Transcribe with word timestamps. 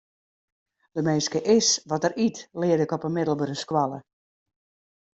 De 0.95 1.01
minske 1.07 1.39
is 1.57 1.67
wat 1.91 2.03
er 2.07 2.13
yt, 2.27 2.37
learde 2.61 2.83
ik 2.87 2.95
op 2.97 3.03
'e 3.05 3.11
middelbere 3.17 3.55
skoalle. 3.63 3.99